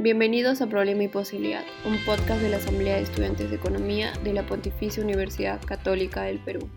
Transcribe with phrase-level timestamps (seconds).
[0.00, 4.32] Bienvenidos a Problema y Posibilidad, un podcast de la Asamblea de Estudiantes de Economía de
[4.32, 6.70] la Pontificia Universidad Católica del Perú.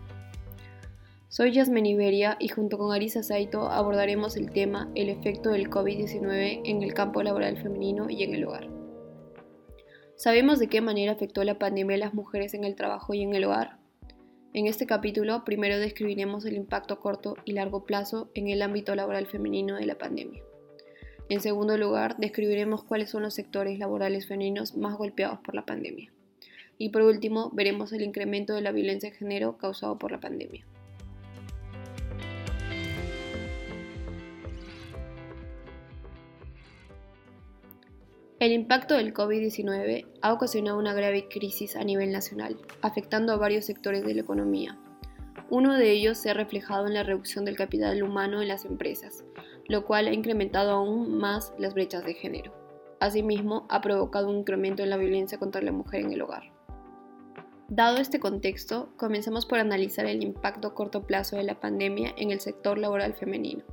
[1.28, 6.62] Soy Yasmen Iberia y junto con Arisa Saito abordaremos el tema el efecto del COVID-19
[6.64, 8.68] en el campo laboral femenino y en el hogar.
[10.16, 13.36] ¿Sabemos de qué manera afectó la pandemia a las mujeres en el trabajo y en
[13.36, 13.78] el hogar?
[14.52, 19.28] En este capítulo primero describiremos el impacto corto y largo plazo en el ámbito laboral
[19.28, 20.42] femenino de la pandemia.
[21.32, 26.12] En segundo lugar, describiremos cuáles son los sectores laborales femeninos más golpeados por la pandemia.
[26.76, 30.66] Y por último, veremos el incremento de la violencia de género causado por la pandemia.
[38.38, 43.64] El impacto del COVID-19 ha ocasionado una grave crisis a nivel nacional, afectando a varios
[43.64, 44.78] sectores de la economía.
[45.48, 49.24] Uno de ellos se ha reflejado en la reducción del capital humano en las empresas,
[49.68, 52.52] lo cual ha incrementado aún más las brechas de género.
[53.00, 56.52] Asimismo, ha provocado un incremento en la violencia contra la mujer en el hogar.
[57.68, 62.30] Dado este contexto, comenzamos por analizar el impacto a corto plazo de la pandemia en
[62.30, 63.64] el sector laboral femenino.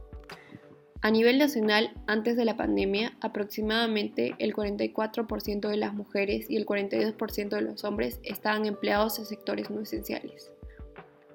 [1.01, 6.65] A nivel nacional, antes de la pandemia, aproximadamente el 44% de las mujeres y el
[6.65, 10.51] 42% de los hombres estaban empleados en sectores no esenciales.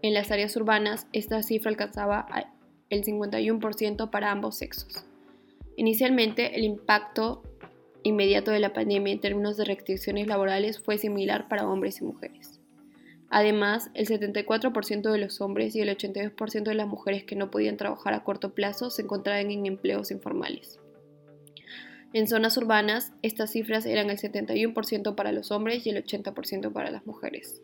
[0.02, 2.26] En las áreas urbanas, esta cifra alcanzaba
[2.94, 5.04] el 51% para ambos sexos.
[5.76, 7.42] Inicialmente, el impacto
[8.02, 12.60] inmediato de la pandemia en términos de restricciones laborales fue similar para hombres y mujeres.
[13.30, 17.76] Además, el 74% de los hombres y el 82% de las mujeres que no podían
[17.76, 20.78] trabajar a corto plazo se encontraban en empleos informales.
[22.12, 26.92] En zonas urbanas, estas cifras eran el 71% para los hombres y el 80% para
[26.92, 27.60] las mujeres.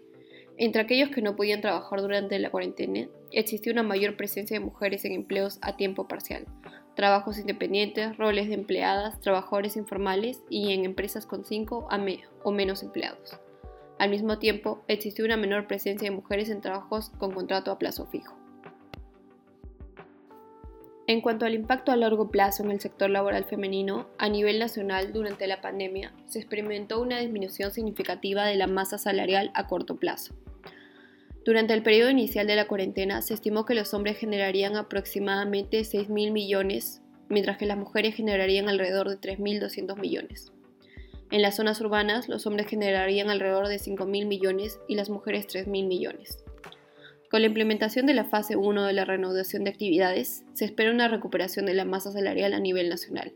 [0.62, 5.06] Entre aquellos que no podían trabajar durante la cuarentena, existía una mayor presencia de mujeres
[5.06, 6.44] en empleos a tiempo parcial,
[6.94, 11.88] trabajos independientes, roles de empleadas, trabajadores informales y en empresas con 5
[12.44, 13.40] o menos empleados.
[13.98, 18.04] Al mismo tiempo, existió una menor presencia de mujeres en trabajos con contrato a plazo
[18.04, 18.36] fijo.
[21.06, 25.14] En cuanto al impacto a largo plazo en el sector laboral femenino, a nivel nacional
[25.14, 30.34] durante la pandemia se experimentó una disminución significativa de la masa salarial a corto plazo.
[31.50, 36.30] Durante el periodo inicial de la cuarentena se estimó que los hombres generarían aproximadamente 6.000
[36.30, 40.52] millones, mientras que las mujeres generarían alrededor de 3.200 millones.
[41.32, 45.88] En las zonas urbanas, los hombres generarían alrededor de 5.000 millones y las mujeres 3.000
[45.88, 46.44] millones.
[47.32, 51.08] Con la implementación de la fase 1 de la reanudación de actividades, se espera una
[51.08, 53.32] recuperación de la masa salarial a nivel nacional.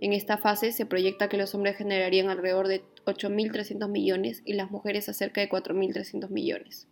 [0.00, 4.72] En esta fase se proyecta que los hombres generarían alrededor de 8.300 millones y las
[4.72, 6.88] mujeres acerca de 4.300 millones.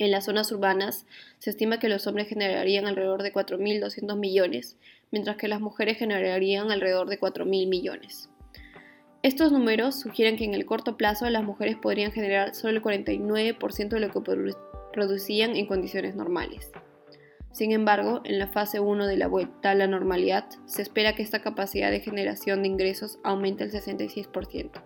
[0.00, 1.04] En las zonas urbanas
[1.40, 4.78] se estima que los hombres generarían alrededor de 4.200 millones,
[5.10, 8.30] mientras que las mujeres generarían alrededor de 4.000 millones.
[9.22, 13.88] Estos números sugieren que en el corto plazo las mujeres podrían generar solo el 49%
[13.90, 14.22] de lo que
[14.94, 16.72] producían en condiciones normales.
[17.52, 21.22] Sin embargo, en la fase 1 de la vuelta a la normalidad, se espera que
[21.22, 24.82] esta capacidad de generación de ingresos aumente al 66%.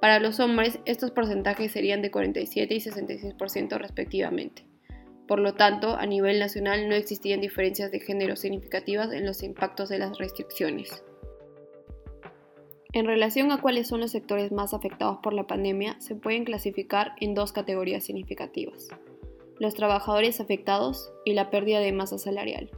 [0.00, 4.64] Para los hombres, estos porcentajes serían de 47 y 66% respectivamente.
[5.26, 9.88] Por lo tanto, a nivel nacional no existían diferencias de género significativas en los impactos
[9.88, 11.02] de las restricciones.
[12.92, 17.12] En relación a cuáles son los sectores más afectados por la pandemia, se pueden clasificar
[17.20, 18.88] en dos categorías significativas.
[19.58, 22.70] Los trabajadores afectados y la pérdida de masa salarial.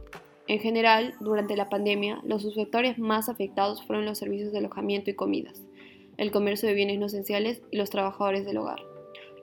[0.47, 5.13] En general, durante la pandemia, los subsectores más afectados fueron los servicios de alojamiento y
[5.13, 5.61] comidas,
[6.19, 8.81] el comercio de bienes no esenciales y los trabajadores del hogar,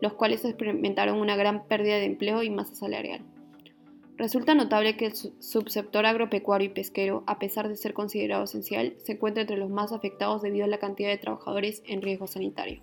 [0.03, 3.23] los cuales experimentaron una gran pérdida de empleo y masa salarial.
[4.19, 9.13] Resulta notable que el subsector agropecuario y pesquero, a pesar de ser considerado esencial, se
[9.13, 12.83] encuentra entre los más afectados debido a la cantidad de trabajadores en riesgo sanitario.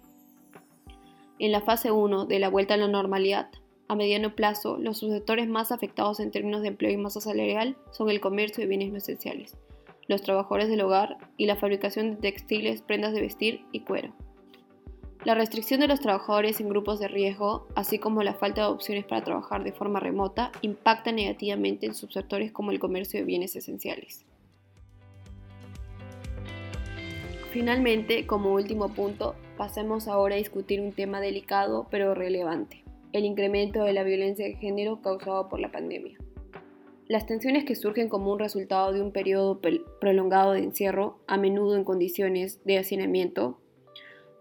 [1.38, 3.50] En la fase 1 de la vuelta a la normalidad,
[3.88, 8.10] a mediano plazo, los subsectores más afectados en términos de empleo y masa salarial son
[8.10, 9.56] el comercio de bienes no esenciales,
[10.08, 14.14] los trabajadores del hogar y la fabricación de textiles, prendas de vestir y cuero.
[15.26, 19.06] La restricción de los trabajadores en grupos de riesgo, así como la falta de opciones
[19.06, 24.26] para trabajar de forma remota, impacta negativamente en subsectores como el comercio de bienes esenciales.
[27.52, 32.84] Finalmente, como último punto, pasemos ahora a discutir un tema delicado pero relevante,
[33.14, 36.18] el incremento de la violencia de género causado por la pandemia.
[37.14, 39.62] Las tensiones que surgen como un resultado de un periodo
[40.02, 43.62] prolongado de encierro, a menudo en condiciones de hacinamiento,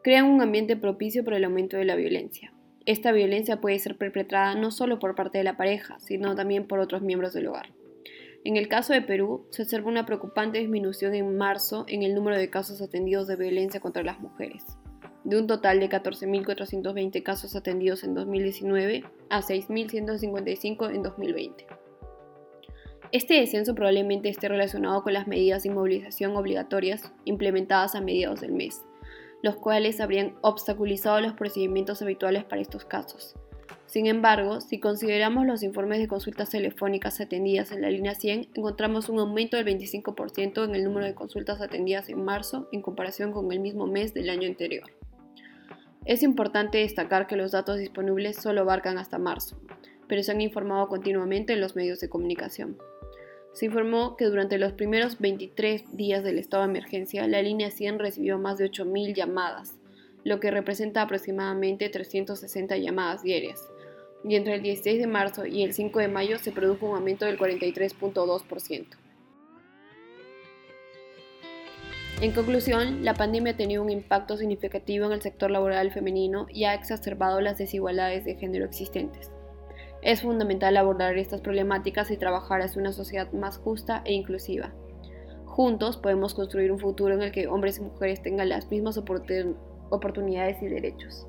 [0.03, 2.55] crean un ambiente propicio para el aumento de la violencia.
[2.87, 6.79] Esta violencia puede ser perpetrada no solo por parte de la pareja, sino también por
[6.79, 7.75] otros miembros del hogar.
[8.43, 12.39] En el caso de Perú, se observa una preocupante disminución en marzo en el número
[12.39, 14.65] de casos atendidos de violencia contra las mujeres,
[15.25, 21.82] de un total de 14.420 casos atendidos en 2019 a 6.155 en 2020.
[23.13, 28.53] Este descenso probablemente esté relacionado con las medidas de inmovilización obligatorias implementadas a mediados del
[28.53, 28.83] mes,
[29.43, 33.37] los cuales habrían obstaculizado los procedimientos habituales para estos casos,
[33.93, 39.11] sin embargo, si consideramos los informes de consultas telefónicas atendidas en la línea 100, encontramos
[39.11, 43.53] un aumento del 25% en el número de consultas atendidas en marzo en comparación con
[43.53, 44.91] el mismo mes del año anterior.
[46.07, 49.61] Es importante destacar que los datos disponibles solo abarcan hasta marzo,
[50.09, 52.79] pero se han informado continuamente en los medios de comunicación.
[53.53, 57.99] Se informó que durante los primeros 23 días del estado de emergencia, la línea 100
[57.99, 59.77] recibió más de 8.000 llamadas,
[60.25, 63.69] lo que representa aproximadamente 360 llamadas diarias,
[64.25, 67.27] y entre el 16 de marzo y el 5 de mayo se produjo un aumento
[67.27, 68.87] del 43.2%.
[72.23, 76.65] En conclusión, la pandemia ha tenido un impacto significativo en el sector laboral femenino y
[76.65, 79.33] ha exacerbado las desigualdades de género existentes.
[80.03, 84.73] Es fundamental abordar estas problemáticas y trabajar hacia una sociedad más justa e inclusiva.
[85.47, 90.61] Juntos podemos construir un futuro en el que hombres y mujeres tengan las mismas oportunidades
[90.61, 91.29] y derechos.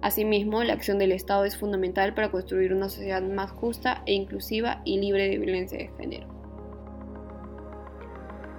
[0.00, 4.80] Asimismo, la acción del Estado es fundamental para construir una sociedad más justa e inclusiva
[4.84, 6.28] y libre de violencia de género.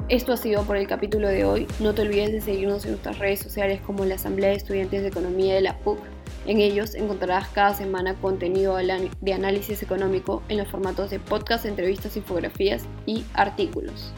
[0.10, 1.68] Esto ha sido por el capítulo de hoy.
[1.80, 5.07] No te olvides de seguirnos en nuestras redes sociales como la Asamblea de Estudiantes de
[5.07, 6.00] Economía de la PUC.
[6.45, 12.18] En ellos encontrarás cada semana contenido de análisis económico en los formatos de podcast, entrevistas,
[12.18, 14.13] infografías y artículos.